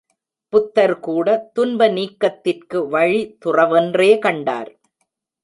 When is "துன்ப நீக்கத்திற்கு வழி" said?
1.53-3.21